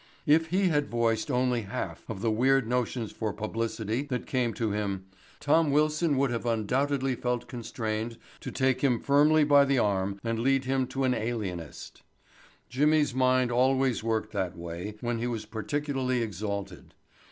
[0.25, 4.71] If he had voiced only half of the weird notions for publicity that came to
[4.71, 5.05] him,
[5.39, 10.39] Tom Wilson would have undoubtedly felt constrained to take him firmly by the arm and
[10.39, 12.01] lead him to an alienist.
[12.67, 16.95] Jimmy's mind always worked that way when he was particularly exalted.